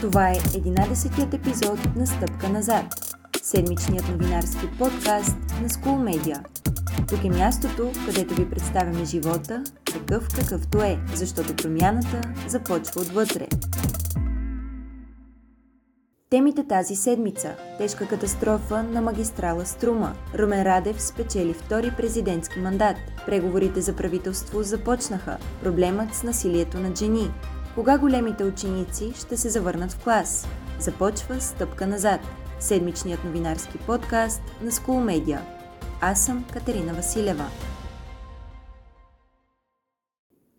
[0.00, 2.84] Това е 11-тият епизод на Стъпка назад,
[3.42, 6.44] седмичният новинарски подкаст на School Media.
[7.08, 13.48] Тук е мястото, където ви представяме живота, такъв какъвто е, защото промяната започва отвътре.
[16.30, 20.14] Темите тази седмица– тежка катастрофа на магистрала Струма.
[20.38, 22.96] Румен Радев спечели втори президентски мандат.
[23.26, 25.38] Преговорите за правителство започнаха.
[25.62, 27.30] Проблемът с насилието на жени.
[27.78, 30.46] Кога големите ученици ще се завърнат в клас?
[30.80, 32.20] Започва стъпка назад.
[32.60, 35.40] Седмичният новинарски подкаст на School Media.
[36.00, 37.44] Аз съм Катерина Василева.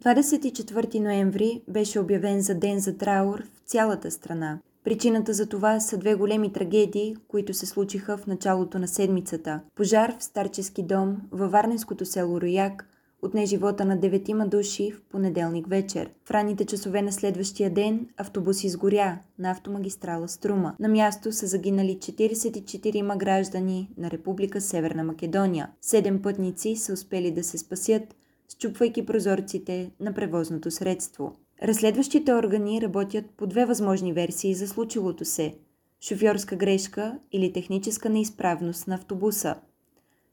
[0.04, 4.60] 24 ноември беше обявен за ден за траур в цялата страна.
[4.84, 9.60] Причината за това са две големи трагедии, които се случиха в началото на седмицата.
[9.76, 12.89] Пожар в старчески дом във Варненското село Рояк
[13.22, 16.10] отне живота на деветима души в понеделник вечер.
[16.26, 20.76] В ранните часове на следващия ден автобус изгоря на автомагистрала Струма.
[20.80, 25.70] На място са загинали 44 граждани на Република Северна Македония.
[25.82, 28.16] Седем пътници са успели да се спасят,
[28.50, 31.36] счупвайки прозорците на превозното средство.
[31.64, 35.54] Разследващите органи работят по две възможни версии за случилото се–
[36.02, 39.56] шофьорска грешка или техническа неизправност на автобуса.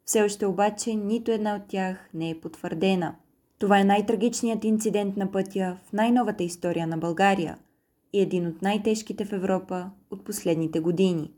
[0.06, 3.14] Все още обаче нито една от тях не е потвърдена.
[3.58, 7.58] Това е най-трагичният инцидент на пътя в най-новата история на България
[8.12, 11.30] и един от най-тежките в Европа от последните години.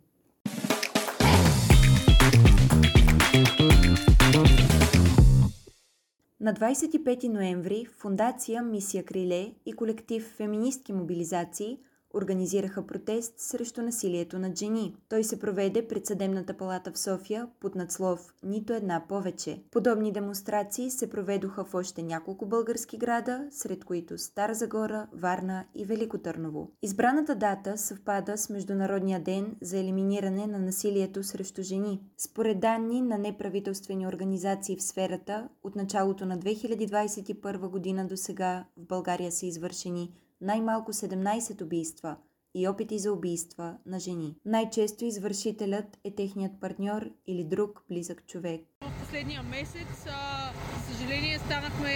[6.40, 11.78] На 25 ноември Фундация Мисия Криле и колектив Феминистки мобилизации
[12.14, 14.96] организираха протест срещу насилието над жени.
[15.08, 19.62] Той се проведе пред Съдебната палата в София под надслов «Нито една повече».
[19.70, 25.84] Подобни демонстрации се проведоха в още няколко български града, сред които Стара Загора, Варна и
[25.84, 26.70] Велико Търново.
[26.82, 32.00] Избраната дата съвпада с Международния ден за елиминиране на насилието срещу жени.
[32.16, 38.86] Според данни на неправителствени организации в сферата, от началото на 2021 година до сега в
[38.86, 42.16] България са извършени най-малко 17 убийства
[42.54, 44.36] и опити за убийства на жени.
[44.44, 48.60] Най-често извършителят е техният партньор или друг близък човек.
[48.80, 51.92] В последния месец, а, за съжаление, станахме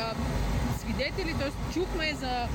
[0.00, 0.14] а,
[0.78, 1.72] свидетели, т.е.
[1.74, 2.48] чухме за а,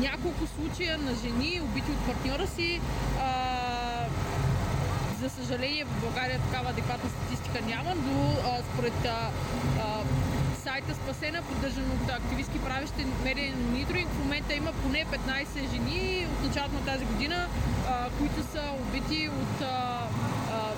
[0.00, 2.80] няколко случая на жени, убити от партньора си.
[3.20, 4.08] А,
[5.20, 9.30] за съжаление, в България такава адекватна статистика няма, но а, според а,
[9.80, 10.02] а,
[10.66, 14.08] сайта Спасена, поддържан от активистки правещи медиен мониторинг.
[14.08, 17.46] В момента има поне 15 жени от началото на тази година,
[17.88, 20.08] а, които са убити от а,
[20.52, 20.70] а,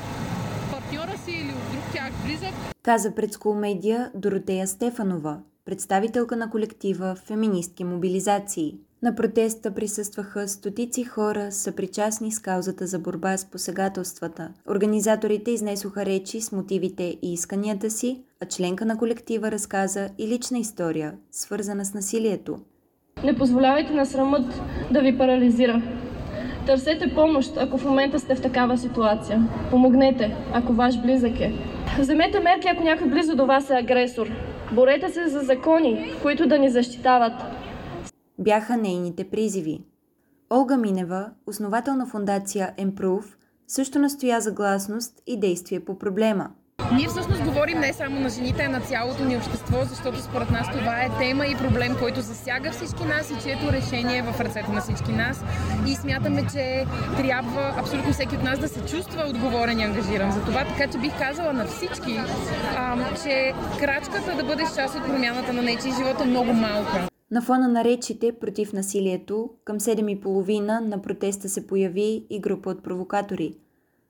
[0.73, 2.55] партньора си или от друг тях близък.
[2.83, 8.75] Каза пред Медиа Доротея Стефанова, представителка на колектива Феминистки мобилизации.
[9.03, 14.49] На протеста присъстваха стотици хора, съпричастни с каузата за борба с посегателствата.
[14.71, 20.59] Организаторите изнесоха речи с мотивите и исканията си, а членка на колектива разказа и лична
[20.59, 22.59] история, свързана с насилието.
[23.25, 25.83] Не позволявайте на срамът да ви парализира.
[26.67, 29.49] Търсете помощ, ако в момента сте в такава ситуация.
[29.71, 31.53] Помогнете, ако ваш близък е.
[31.99, 34.27] Вземете мерки, ако някой близо до вас е агресор.
[34.73, 37.33] Борете се за закони, които да ни защитават
[38.39, 39.85] бяха нейните призиви.
[40.51, 43.35] Олга Минева, основател на фундация Improve,
[43.67, 46.51] също настоя за гласност и действие по проблема.
[46.93, 50.67] Ние всъщност говорим не само на жените, а на цялото ни общество, защото според нас
[50.73, 54.73] това е тема и проблем, който засяга всички нас и чието решение е в ръцете
[54.73, 55.45] на всички нас.
[55.87, 56.85] И смятаме, че
[57.17, 60.65] трябва абсолютно всеки от нас да се чувства отговорен и ангажиран за това.
[60.65, 62.21] Така че бих казала на всички,
[62.77, 67.09] а, че крачката да бъдеш част от промяната на нечи живот е много малка.
[67.31, 72.83] На фона на речите против насилието, към 7.30 на протеста се появи и група от
[72.83, 73.57] провокатори.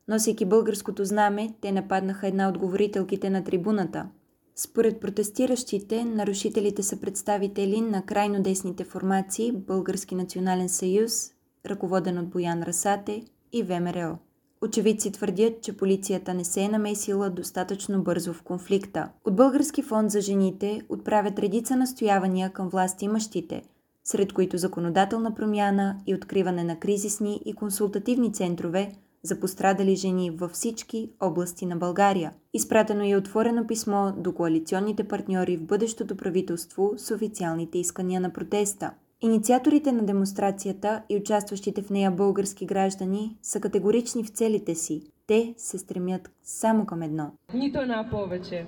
[0.07, 4.07] Носейки българското знаме, те нападнаха една от говорителките на трибуната.
[4.55, 11.31] Според протестиращите, нарушителите са представители на крайно десните формации Български национален съюз,
[11.65, 14.17] ръководен от Боян Расате и ВМРО.
[14.61, 19.09] Очевидци твърдят, че полицията не се е намесила достатъчно бързо в конфликта.
[19.25, 23.63] От Български фонд за жените отправят редица настоявания към власти имащите,
[24.03, 28.91] сред които законодателна промяна и откриване на кризисни и консултативни центрове
[29.23, 32.33] за пострадали жени във всички области на България.
[32.53, 38.91] Изпратено е отворено писмо до коалиционните партньори в бъдещото правителство с официалните искания на протеста.
[39.21, 45.03] Инициаторите на демонстрацията и участващите в нея български граждани са категорични в целите си.
[45.27, 47.31] Те се стремят само към едно.
[47.53, 48.65] Нито една повече.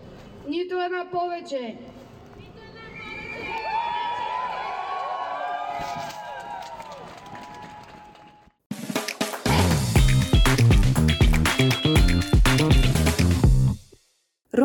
[0.50, 1.78] Нито една повече.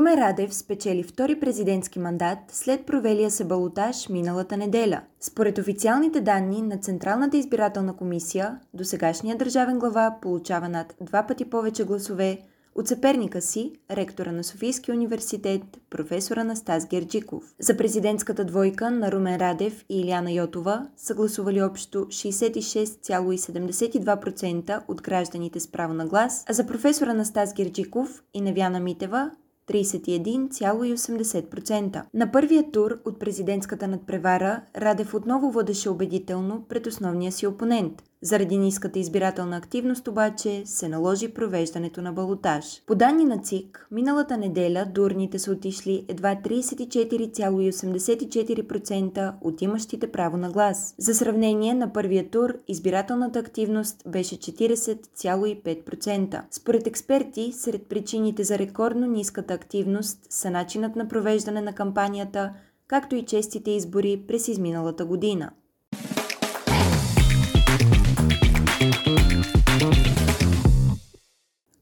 [0.06, 5.00] Румен Радев спечели втори президентски мандат след провелия се балотаж миналата неделя.
[5.20, 11.44] Според официалните данни на Централната избирателна комисия, до сегашния държавен глава получава над два пъти
[11.44, 12.38] повече гласове
[12.74, 17.54] от съперника си, ректора на Софийския университет, професора Настас Герджиков.
[17.58, 25.60] За президентската двойка на Румен Радев и Иляна Йотова са гласували общо 66,72% от гражданите
[25.60, 29.30] с право на глас, а за професора Настас Герджиков и Невяна Митева
[29.68, 32.02] 31,80%.
[32.14, 38.58] На първия тур от президентската надпревара Радев отново водеше убедително пред основния си опонент– заради
[38.58, 42.82] ниската избирателна активност обаче се наложи провеждането на балотаж.
[42.86, 50.36] По данни на ЦИК, миналата неделя до урните са отишли едва 34,84% от имащите право
[50.36, 50.94] на глас.
[50.98, 56.42] За сравнение на първия тур избирателната активност беше 40,5%.
[56.50, 62.52] Според експерти, сред причините за рекордно ниската активност са начинът на провеждане на кампанията,
[62.88, 65.50] както и честите избори през изминалата година.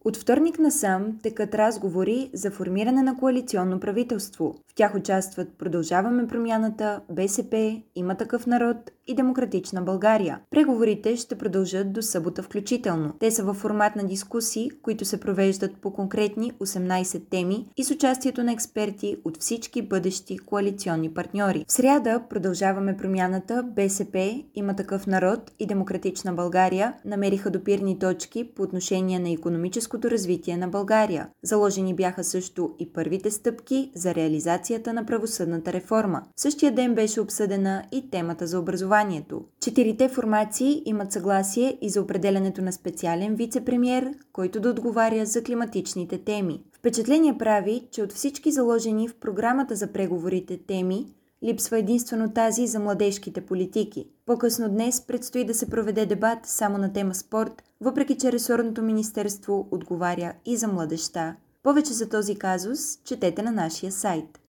[0.06, 4.54] От вторник насам текат разговори за формиране на коалиционно правителство.
[4.68, 10.40] В тях участват Продължаваме промяната, БСП, Има такъв народ и Демократична България.
[10.50, 13.12] Преговорите ще продължат до събота включително.
[13.20, 17.90] Те са във формат на дискусии, които се провеждат по конкретни 18 теми и с
[17.90, 21.64] участието на експерти от всички бъдещи коалиционни партньори.
[21.68, 28.62] В сряда Продължаваме промяната, БСП, Има такъв народ и Демократична България намериха допирни точки по
[28.62, 29.28] отношение на
[29.94, 31.28] економическото развитие на България.
[31.42, 36.22] Заложени бяха също и първите стъпки за реализацията на правосъдната реформа.
[36.36, 39.44] В същия ден беше обсъдена и темата за образованието.
[39.60, 46.18] Четирите формации имат съгласие и за определенето на специален вице-премьер, който да отговаря за климатичните
[46.18, 46.62] теми.
[46.72, 51.06] Впечатление прави, че от всички заложени в програмата за преговорите теми,
[51.44, 54.06] липсва единствено тази за младежките политики.
[54.26, 59.68] По-късно днес предстои да се проведе дебат само на тема спорт, въпреки че ресорното министерство
[59.70, 61.36] отговаря и за младеща.
[61.62, 64.40] Повече за този казус четете на нашия сайт.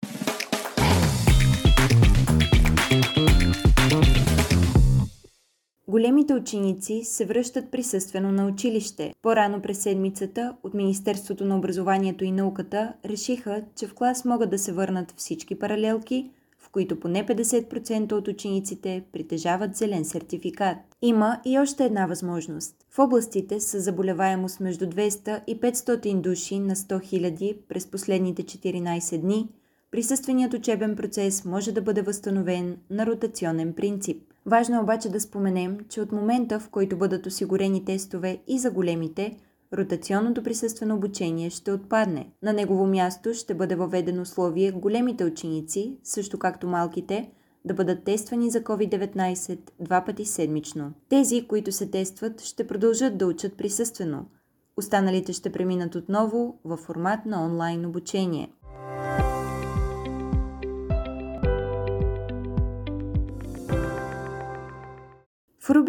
[5.88, 9.13] Големите ученици се връщат присъствено на училище.
[9.21, 14.59] По-рано през седмицата от Министерството на образованието и науката решиха, че в клас могат да
[14.59, 16.31] се върнат всички паралелки,
[16.75, 20.77] които поне 50% от учениците притежават зелен сертификат.
[21.01, 22.75] Има и още една възможност.
[22.92, 29.18] В областите с заболеваемост между 200 и 500 души на 100 000 през последните 14
[29.18, 29.50] дни,
[29.92, 34.24] присъственият учебен процес може да бъде възстановен на ротационен принцип.
[34.45, 38.72] Важно е обаче да споменем, че от момента, в който бъдат осигурени тестове и за
[38.72, 39.38] големите,
[39.77, 42.30] ротационното присъствено обучение ще отпадне.
[42.44, 47.31] На негово място ще бъде въведено условие големите ученици, също както малките,
[47.66, 50.94] да бъдат тествани за COVID-19 два пъти седмично.
[51.10, 54.25] Тези, които се тестват, ще продължат да учат присъствено.
[54.77, 58.51] Останалите ще преминат отново във формат на онлайн обучение.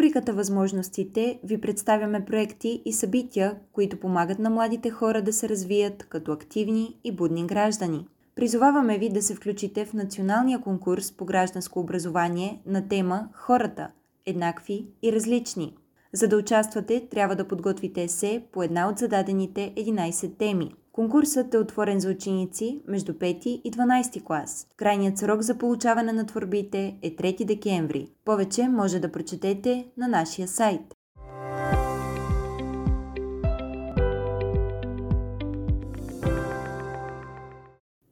[0.07, 6.03] Рубриката Възможностите ви представяме проекти и събития, които помагат на младите хора да се развият
[6.03, 8.07] като активни и будни граждани.
[8.35, 13.91] Призоваваме ви да се включите в националния конкурс по гражданско образование на тема Хората–
[14.25, 15.73] еднакви и различни.
[16.13, 21.57] За да участвате, трябва да подготвите есе по една от зададените 11 теми– Конкурсът е
[21.57, 24.67] отворен за ученици между 5 и 12 клас.
[24.77, 28.07] Крайният срок за получаване на творбите е 3 декември.
[28.25, 30.81] Повече може да прочетете на нашия сайт.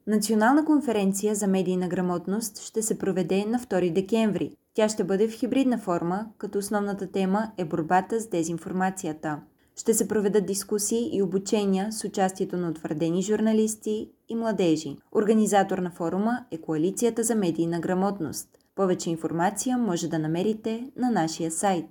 [0.06, 4.56] Национална конференция за медийна грамотност ще се проведе на 2 декември.
[4.74, 9.40] Тя ще бъде в хибридна форма, като основната тема е борбата с дезинформацията.
[9.80, 14.96] Ще се проведат дискусии и обучения с участието на утвърдени журналисти и младежи.
[15.12, 18.48] Организатор на форума е Коалицията за медийна грамотност.
[18.74, 21.86] Повече информация може да намерите на нашия сайт.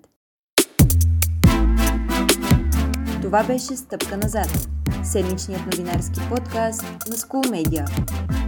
[3.21, 4.74] Това беше Стъпка назад.
[5.05, 7.85] Седмичният новинарски подкаст на School Media.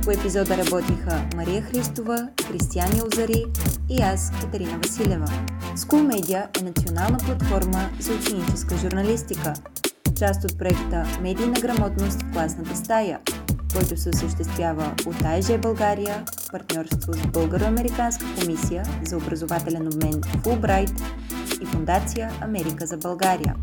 [0.03, 3.45] По епизода работиха Мария Христова, Кристияни Озари
[3.89, 5.27] и аз, Катерина Василева.
[5.75, 9.53] School Media е национална платформа за ученическа журналистика,
[10.19, 13.19] част от проекта Медийна грамотност в класната стая,
[13.73, 21.01] който се осъществява от АЕЖ България в партньорство с Българо-Американска комисия за образователен обмен Fulbright
[21.61, 23.55] и Фундация Америка за България.